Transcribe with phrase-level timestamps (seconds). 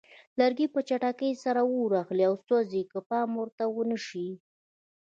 [0.39, 4.27] لرګي په چټکۍ سره اور اخلي او سوځي که پام ورته ونه شي.